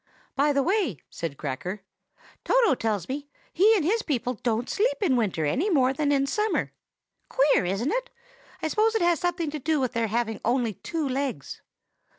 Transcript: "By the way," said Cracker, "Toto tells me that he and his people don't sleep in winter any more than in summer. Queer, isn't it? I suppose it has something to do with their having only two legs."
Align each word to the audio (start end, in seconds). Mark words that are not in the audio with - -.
"By 0.35 0.51
the 0.51 0.63
way," 0.63 0.97
said 1.11 1.37
Cracker, 1.37 1.83
"Toto 2.43 2.73
tells 2.73 3.07
me 3.07 3.19
that 3.27 3.31
he 3.53 3.75
and 3.75 3.85
his 3.85 4.01
people 4.01 4.33
don't 4.33 4.67
sleep 4.67 4.97
in 4.99 5.15
winter 5.15 5.45
any 5.45 5.69
more 5.69 5.93
than 5.93 6.11
in 6.11 6.25
summer. 6.25 6.73
Queer, 7.29 7.65
isn't 7.65 7.91
it? 7.91 8.09
I 8.63 8.67
suppose 8.69 8.95
it 8.95 9.03
has 9.03 9.19
something 9.19 9.51
to 9.51 9.59
do 9.59 9.79
with 9.79 9.93
their 9.93 10.07
having 10.07 10.41
only 10.43 10.73
two 10.73 11.07
legs." 11.07 11.61